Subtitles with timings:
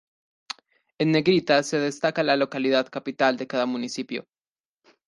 [0.99, 4.25] En negrita se destaca la localidad capital de cada municipio.